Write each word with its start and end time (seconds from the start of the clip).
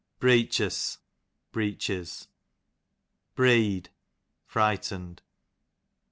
Breechus, 0.19 0.97
breeches. 1.51 2.27
Breed, 3.35 3.91
frightened. 4.47 5.21